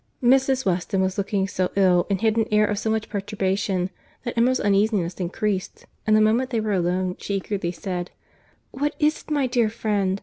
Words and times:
Mrs. 0.23 0.65
Weston 0.65 0.99
was 0.99 1.19
looking 1.19 1.47
so 1.47 1.69
ill, 1.75 2.07
and 2.09 2.21
had 2.21 2.35
an 2.35 2.47
air 2.51 2.65
of 2.65 2.79
so 2.79 2.89
much 2.89 3.07
perturbation, 3.07 3.91
that 4.23 4.35
Emma's 4.35 4.59
uneasiness 4.59 5.19
increased; 5.19 5.85
and 6.07 6.15
the 6.15 6.21
moment 6.21 6.49
they 6.49 6.59
were 6.59 6.73
alone, 6.73 7.15
she 7.19 7.35
eagerly 7.35 7.71
said, 7.71 8.09
"What 8.71 8.95
is 8.97 9.21
it 9.21 9.29
my 9.29 9.45
dear 9.45 9.69
friend? 9.69 10.19